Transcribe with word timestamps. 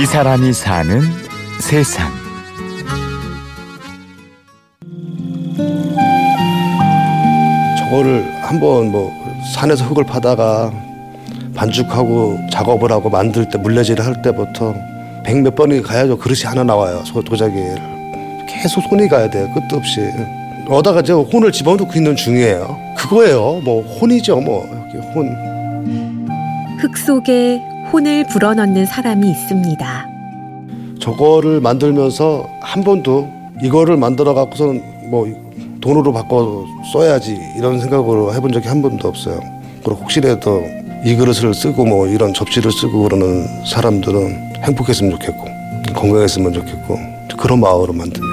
이 0.00 0.06
사람이 0.06 0.54
사는 0.54 1.02
세상. 1.60 2.10
저거를 7.78 8.24
한번 8.42 8.90
뭐 8.90 9.12
산에서 9.54 9.84
흙을 9.86 10.04
파다가 10.04 10.72
반죽하고 11.54 12.38
작업을 12.50 12.90
하고 12.92 13.10
만들 13.10 13.48
때 13.48 13.58
물레질을 13.58 14.04
할 14.04 14.22
때부터 14.22 14.74
백 15.24 15.36
몇 15.42 15.54
번이 15.54 15.82
가야죠. 15.82 16.16
그릇이 16.18 16.40
하나 16.44 16.64
나와요 16.64 17.02
소 17.04 17.22
도자기를. 17.22 17.76
계속 18.48 18.82
손이 18.88 19.08
가야 19.08 19.28
돼요 19.28 19.48
끝도 19.54 19.76
없이. 19.76 20.00
어다가 20.68 21.02
저 21.02 21.20
혼을 21.20 21.52
집어넣고 21.52 21.92
있는 21.94 22.16
중이에요. 22.16 22.94
그거예요. 22.96 23.60
뭐 23.64 23.82
혼이죠 23.82 24.40
뭐. 24.40 24.66
여기 24.94 25.06
혼. 25.08 26.28
흙 26.78 26.96
속에 26.96 27.60
혼을 27.92 28.24
불어넣는 28.28 28.86
사람이 28.86 29.28
있습니다. 29.30 30.06
저거를 31.00 31.60
만들면서 31.60 32.46
한 32.60 32.84
번도 32.84 33.28
이거를 33.62 33.96
만들어 33.96 34.34
갖고서는 34.34 35.10
뭐 35.10 35.26
돈으로 35.80 36.12
바꿔 36.12 36.64
써야지 36.92 37.36
이런 37.56 37.80
생각으로 37.80 38.34
해본 38.34 38.52
적이 38.52 38.68
한 38.68 38.82
번도 38.82 39.08
없어요. 39.08 39.40
그리고 39.82 40.00
혹시라도 40.02 40.62
이 41.04 41.16
그릇을 41.16 41.54
쓰고 41.54 41.84
뭐 41.84 42.06
이런 42.06 42.32
접시를 42.34 42.70
쓰고 42.70 43.02
그러는 43.04 43.46
사람들은 43.66 44.62
행복했으면 44.62 45.12
좋겠고 45.12 45.48
건강했으면 45.94 46.52
좋겠고 46.52 46.98
그런 47.38 47.60
마음으로 47.60 47.92
만듭니다. 47.94 48.26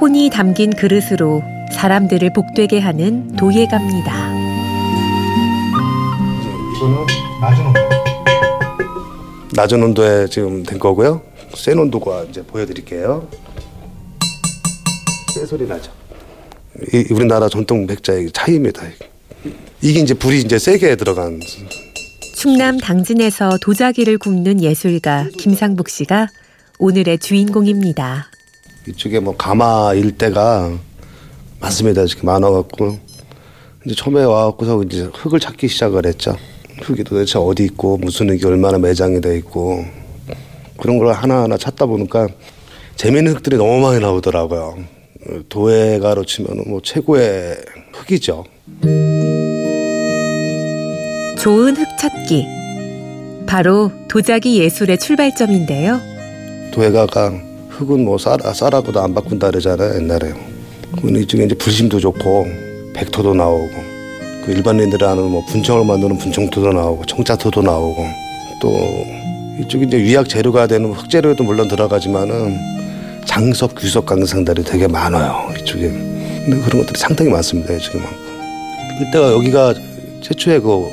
혼이 0.00 0.30
담긴 0.30 0.70
그릇으로 0.70 1.42
사람들을 1.70 2.32
복되게 2.32 2.80
하는 2.80 3.36
도예갑니다. 3.36 4.12
이거는 6.76 7.29
낮은 7.40 7.66
온도. 7.66 7.80
낮은 9.54 9.82
온도에 9.82 10.26
지금 10.28 10.62
된 10.62 10.78
거고요. 10.78 11.22
센 11.54 11.78
온도가 11.78 12.24
이제 12.24 12.42
보여드릴게요. 12.42 13.26
쇠 15.34 15.46
소리 15.46 15.66
나죠. 15.66 15.90
이 16.92 17.06
우리나라 17.12 17.48
전통 17.48 17.86
백자의 17.86 18.30
차이입니다. 18.32 18.82
이게 19.80 20.00
이제 20.00 20.12
불이 20.14 20.40
이제 20.40 20.58
세게 20.58 20.96
들어간 20.96 21.40
충남 22.34 22.78
당진에서 22.78 23.58
도자기를 23.60 24.18
굽는 24.18 24.60
예술가 24.62 25.26
김상복 25.38 25.88
씨가 25.88 26.28
오늘의 26.78 27.18
주인공입니다. 27.18 28.26
이쪽에 28.88 29.20
뭐 29.20 29.36
가마 29.36 29.94
일대가 29.94 30.70
많습니다. 31.60 32.02
이렇게 32.02 32.22
많아갖고 32.22 32.98
이제 33.84 33.94
처음에 33.94 34.24
와갖고서 34.24 34.82
이제 34.84 35.08
흙을 35.12 35.40
찾기 35.40 35.68
시작을 35.68 36.06
했죠. 36.06 36.36
흙이 36.82 37.04
도대체 37.04 37.38
어디 37.38 37.64
있고 37.64 37.98
무슨 37.98 38.30
흙이 38.30 38.44
얼마나 38.44 38.78
매장이 38.78 39.20
돼 39.20 39.36
있고 39.38 39.84
그런 40.78 40.98
걸 40.98 41.12
하나하나 41.12 41.56
찾다 41.56 41.86
보니까 41.86 42.28
재미있는 42.96 43.34
흙들이 43.34 43.56
너무 43.56 43.80
많이 43.80 44.00
나오더라고요. 44.00 44.78
도예가로 45.48 46.24
치면 46.24 46.64
뭐 46.68 46.80
최고의 46.82 47.56
흙이죠. 47.92 48.44
좋은 51.38 51.76
흙 51.76 51.86
찾기. 51.98 52.46
바로 53.46 53.90
도자기 54.08 54.60
예술의 54.60 54.98
출발점인데요. 54.98 56.00
도예가가 56.72 57.32
흙은 57.70 58.04
뭐 58.04 58.18
쌀, 58.18 58.38
쌀하고도 58.40 59.00
안 59.00 59.14
바꾼다 59.14 59.50
그러잖아요 59.50 59.96
옛날에. 59.96 60.32
근데 61.00 61.20
이쪽에 61.20 61.44
이제 61.44 61.54
불심도 61.54 61.98
좋고 62.00 62.46
백토도 62.94 63.34
나오고 63.34 63.89
그 64.44 64.52
일반인들이 64.52 65.04
아는 65.04 65.30
뭐 65.30 65.44
분청을 65.46 65.84
만드는 65.84 66.18
분청토도 66.18 66.72
나오고 66.72 67.04
청자토도 67.04 67.62
나오고 67.62 68.06
또 68.60 68.70
이쪽에 69.60 69.84
이제 69.84 69.98
위약 69.98 70.28
재료가 70.28 70.66
되는 70.66 70.92
흙재료도 70.92 71.44
물론 71.44 71.68
들어가지만은 71.68 72.58
장석, 73.26 73.74
규석 73.74 74.06
강상들이 74.06 74.64
되게 74.64 74.88
많아요 74.88 75.52
이쪽에. 75.58 75.88
근데 75.88 76.60
그런 76.62 76.80
것들이 76.82 76.98
상당히 76.98 77.30
많습니다 77.30 77.72
많고. 77.72 78.30
그때가 78.98 79.32
여기가 79.32 79.74
최초의 80.22 80.60
그 80.60 80.88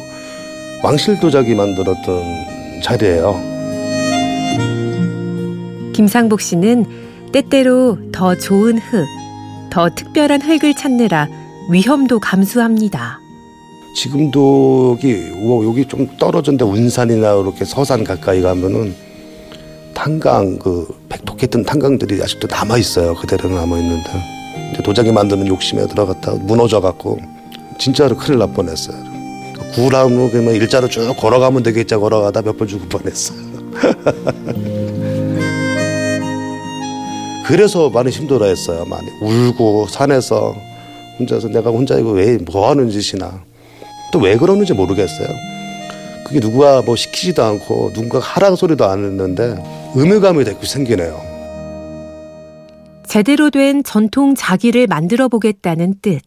왕실 0.83 1.19
도자기 1.19 1.55
만들었던 1.55 2.81
자리예요. 2.83 3.41
김상복 5.93 6.41
씨는 6.41 6.85
때때로 7.31 7.97
더 8.11 8.35
좋은 8.35 8.77
흙, 8.77 9.05
더 9.71 9.89
특별한 9.89 10.41
흙을 10.41 10.73
찾느라 10.75 11.27
위험도 11.71 12.19
감수합니다. 12.19 13.19
지금도 14.01 14.91
여기 14.93 15.13
뭐 15.33 15.65
여기 15.65 15.83
좀 15.85 16.07
떨어졌는데 16.19 16.63
운산이나 16.65 17.33
이렇게 17.33 17.65
서산 17.65 18.03
가까이 18.03 18.41
가면은 18.41 18.93
탄강 19.95 20.59
그 20.59 20.87
백독했던 21.09 21.63
탄강들이 21.63 22.21
아직도 22.21 22.47
남아 22.47 22.77
있어요. 22.77 23.15
그대로 23.15 23.49
남아 23.49 23.75
있는데 23.79 24.09
이제 24.71 24.83
도자기 24.83 25.11
만드는 25.11 25.47
욕심에 25.47 25.87
들어갔다 25.87 26.33
무너져 26.35 26.79
갖고 26.79 27.17
진짜로 27.79 28.15
큰일 28.15 28.37
날 28.37 28.53
뻔했어요. 28.53 28.95
구라무 29.73 30.29
그러면 30.29 30.53
일자로 30.53 30.87
쭉 30.89 31.15
걸어가면 31.17 31.63
되겠자 31.63 31.97
걸어가다 31.97 32.43
몇 32.43 32.55
번 32.57 32.67
죽을 32.67 32.87
뻔했어요. 32.87 33.37
그래서 37.47 37.89
많이 37.89 38.11
힘들어했어요. 38.11 38.85
많이 38.85 39.07
울고 39.21 39.87
산에서 39.87 40.53
혼자서 41.19 41.47
내가 41.47 41.71
혼자 41.71 41.97
이거 41.97 42.11
왜 42.11 42.37
뭐 42.37 42.69
하는 42.69 42.91
짓이나 42.91 43.41
또 44.11 44.19
왜 44.19 44.37
그러는지 44.37 44.73
모르겠어요. 44.73 45.27
그게 46.25 46.39
누가 46.39 46.81
뭐 46.81 46.95
시키지도 46.95 47.43
않고 47.43 47.93
누군가 47.93 48.19
하라는 48.19 48.55
소리도 48.55 48.85
안 48.85 49.03
했는데 49.05 49.55
의무감이 49.95 50.43
자꾸 50.43 50.65
생기네요. 50.65 51.21
제대로 53.07 53.49
된 53.49 53.83
전통 53.83 54.35
자기를 54.35 54.87
만들어 54.87 55.29
보겠다는 55.29 55.95
뜻. 56.01 56.19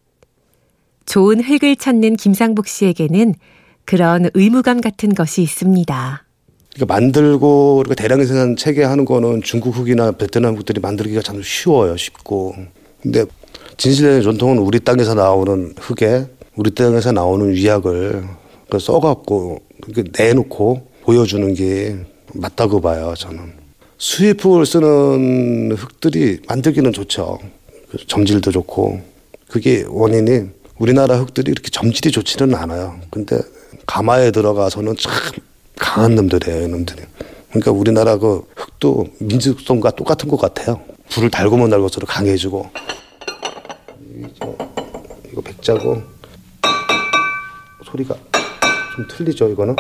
좋은 1.05 1.43
흙을 1.43 1.77
찾는 1.77 2.17
김상복 2.17 2.67
씨에게는 2.67 3.35
그런 3.85 4.31
의무감 4.35 4.81
같은 4.81 5.15
것이 5.15 5.43
있습니다. 5.43 6.25
그러니까 6.75 6.95
만들고 6.95 7.77
그리고 7.79 7.95
대량 7.95 8.25
생산 8.25 8.57
체계하는 8.57 9.05
거는 9.05 9.43
중국 9.43 9.77
흙이나 9.77 10.13
베트남 10.13 10.57
흙들이 10.57 10.81
만들기가 10.81 11.21
참 11.21 11.43
쉬워요, 11.43 11.97
쉽고. 11.97 12.55
근데 13.03 13.25
진실의 13.77 14.23
전통은 14.23 14.59
우리 14.59 14.79
땅에서 14.81 15.15
나오는 15.15 15.75
흙에 15.79 16.27
우리 16.57 16.75
땅에서 16.75 17.13
나오는 17.13 17.53
위약을 17.53 18.25
그 18.69 18.79
써갖고 18.79 19.61
내놓고 20.19 20.87
보여주는 21.03 21.55
게 21.55 21.97
맞다고 22.35 22.81
봐요, 22.81 23.15
저는. 23.17 23.53
수입흙을 23.99 24.67
쓰는 24.67 25.73
흙들이 25.73 26.41
만들기는 26.49 26.93
좋죠. 26.93 27.39
점질도 28.07 28.53
좋고. 28.53 29.01
그게 29.49 29.85
원인이 29.89 30.49
우리나라 30.79 31.19
흙들이 31.19 31.51
이렇게 31.51 31.71
점질이 31.71 32.11
좋지는 32.11 32.55
않아요. 32.55 32.99
근데 33.11 33.39
가마에 33.87 34.31
들어가서는 34.31 34.97
참 34.97 35.13
강한 35.77 36.15
놈들이에요, 36.15 36.69
놈들이. 36.69 37.03
그러니까 37.49 37.73
우리나라 37.73 38.17
그 38.17 38.47
흙도 38.55 39.07
민족성과 39.19 39.91
똑같은 39.93 40.29
것 40.29 40.37
같아요. 40.37 40.81
불을 41.11 41.31
달구면 41.31 41.71
달고서록 41.71 42.09
강해지고. 42.09 42.71
이거 45.33 45.41
백자고 45.43 46.03
소리가 47.91 48.15
좀 48.95 49.07
틀리죠, 49.09 49.49
이거는. 49.51 49.77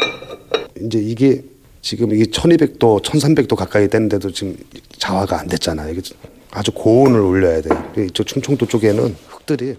이제 0.80 0.98
이게 0.98 1.42
지금 1.82 2.12
이게 2.14 2.24
1200도, 2.24 3.02
1300도 3.02 3.56
가까이 3.56 3.88
되는데도 3.88 4.30
지금 4.30 4.56
자화가 4.98 5.40
안 5.40 5.48
됐잖아요. 5.48 5.92
이게 5.92 6.02
아주 6.50 6.72
고온을 6.72 7.20
올려야 7.20 7.62
돼요. 7.62 7.92
이쪽 7.98 8.26
충청도 8.26 8.66
쪽에는 8.66 9.16
흙들이 9.28 9.76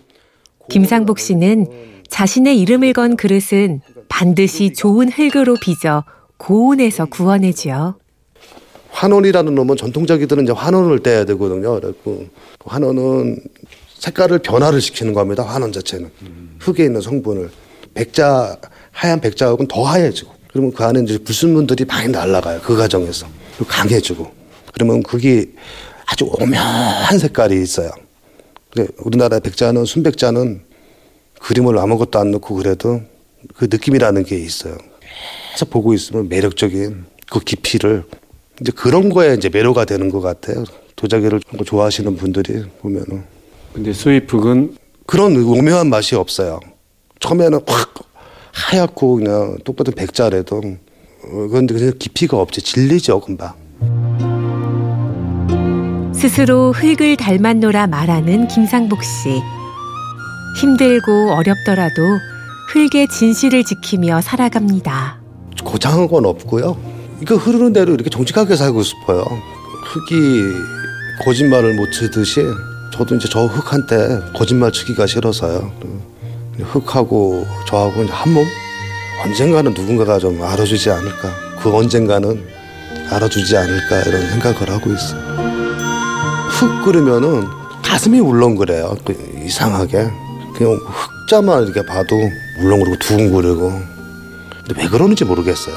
김상복 0.69 1.19
씨는 1.19 1.67
자신의 2.07 2.59
이름을 2.59 2.93
건 2.93 3.17
그릇은 3.17 3.81
반드시 4.09 4.73
좋은 4.73 5.09
흙으로 5.09 5.55
빚어 5.61 6.03
고온에서 6.37 7.05
구워내지요. 7.05 7.95
환원이라는 8.89 9.55
놈은 9.55 9.77
전통자기들은 9.77 10.43
이제 10.43 10.51
환원을 10.51 10.99
떼야 10.99 11.25
되거든요. 11.25 11.79
그래고 11.79 12.25
환원은 12.65 13.39
색깔을 13.99 14.39
변화를 14.39 14.81
시키는 14.81 15.13
겁니다. 15.13 15.43
환원 15.43 15.71
자체는 15.71 16.09
흙에 16.59 16.83
있는 16.85 17.01
성분을 17.01 17.49
백자 17.93 18.57
하얀 18.91 19.21
백자하고는 19.21 19.67
더 19.67 19.83
하얘지고 19.83 20.31
그러면 20.49 20.71
그 20.73 20.83
안에 20.83 21.01
이제 21.03 21.17
불순물들이 21.17 21.85
많이 21.85 22.09
날아가요. 22.09 22.61
그 22.61 22.75
과정에서 22.75 23.27
강해지고 23.67 24.31
그러면 24.73 25.03
그게 25.03 25.51
아주 26.05 26.25
오묘한 26.25 27.17
색깔이 27.19 27.61
있어요. 27.61 27.91
우리나라 28.99 29.39
백자는 29.39 29.85
순백자는 29.85 30.61
그림을 31.39 31.77
아무것도 31.77 32.19
안 32.19 32.31
넣고 32.31 32.55
그래도 32.55 33.01
그 33.55 33.67
느낌이라는 33.69 34.23
게 34.23 34.37
있어요. 34.37 34.77
계속 35.53 35.69
보고 35.69 35.93
있으면 35.93 36.29
매력적인 36.29 37.05
그 37.29 37.39
깊이를 37.39 38.03
이제 38.61 38.71
그런 38.71 39.09
거에 39.09 39.33
이제 39.33 39.49
매료가 39.49 39.85
되는 39.85 40.09
것 40.09 40.21
같아요. 40.21 40.63
도자기를 40.95 41.41
좋아하시는 41.65 42.15
분들이 42.15 42.63
보면은. 42.81 43.23
근데 43.73 43.91
수입흙은 43.91 44.77
그런 45.07 45.35
오묘한 45.35 45.89
맛이 45.89 46.15
없어요. 46.15 46.59
처음에는 47.21 47.59
확 47.67 47.93
하얗고 48.53 49.15
그냥 49.15 49.57
똑같은 49.63 49.93
백자래도 49.93 50.57
어, 50.57 51.47
그런데 51.49 51.73
그냥 51.73 51.93
깊이가 51.97 52.37
없지 52.37 52.61
진리죠 52.61 53.21
금방. 53.21 53.53
스스로 56.13 56.71
흙을 56.73 57.15
닮았노라 57.15 57.87
말하는 57.87 58.47
김상복 58.47 59.03
씨. 59.03 59.41
힘들고 60.59 61.31
어렵더라도 61.31 62.01
흙의 62.73 63.07
진실을 63.07 63.63
지키며 63.63 64.21
살아갑니다. 64.21 65.19
고장한 65.63 66.07
건 66.07 66.25
없고요. 66.25 66.77
이거 67.21 67.35
흐르는 67.35 67.73
대로 67.73 67.93
이렇게 67.93 68.09
정직하게 68.09 68.55
살고 68.55 68.83
싶어요. 68.83 69.23
흙이 69.85 70.41
거짓말을 71.23 71.75
못 71.75 71.91
치듯이 71.91 72.41
저도 72.93 73.15
이제 73.15 73.27
저 73.31 73.45
흙한테 73.45 74.31
거짓말 74.35 74.71
치기가 74.71 75.05
싫어서요. 75.07 75.71
흙하고 76.63 77.45
저하고 77.67 78.03
이제 78.03 78.11
한 78.11 78.33
몸? 78.33 78.45
언젠가는 79.25 79.73
누군가가 79.73 80.17
좀 80.19 80.41
알아주지 80.41 80.89
않을까. 80.89 81.29
그 81.59 81.75
언젠가는 81.75 82.43
알아주지 83.09 83.55
않을까 83.57 84.01
이런 84.03 84.29
생각을 84.29 84.69
하고 84.69 84.91
있어요. 84.91 85.21
흙 86.49 86.85
끓으면은 86.85 87.47
가슴이 87.83 88.19
울렁거려요. 88.19 88.97
그 89.05 89.13
이상하게. 89.45 90.09
그냥 90.55 90.79
흙자만 90.85 91.63
이렇게 91.63 91.85
봐도 91.85 92.15
울렁거리고 92.59 92.97
두근거리고. 92.97 93.71
근데 94.65 94.81
왜 94.81 94.87
그러는지 94.87 95.25
모르겠어요. 95.25 95.75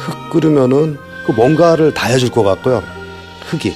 흙 0.00 0.30
끓으면은 0.30 0.98
그 1.26 1.32
뭔가를 1.32 1.94
다 1.94 2.08
해줄 2.08 2.30
것 2.30 2.42
같고요. 2.42 2.82
흙이. 3.46 3.72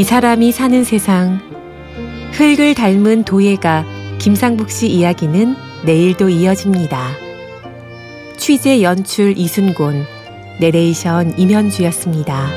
이 0.00 0.02
사람이 0.02 0.50
사는 0.50 0.82
세상. 0.82 1.40
흙을 2.32 2.74
닮은 2.74 3.24
도예가 3.24 3.84
김상복 4.18 4.70
씨 4.70 4.88
이야기는 4.88 5.54
내일도 5.84 6.30
이어집니다. 6.30 7.10
취재 8.38 8.80
연출 8.80 9.36
이순곤, 9.36 10.06
내레이션 10.58 11.38
임현주였습니다. 11.38 12.48